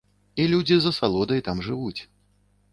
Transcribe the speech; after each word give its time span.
І 0.43 0.47
людзі 0.53 0.77
з 0.85 0.93
асалодай 0.95 1.45
там 1.51 1.63
жывуць. 1.69 2.01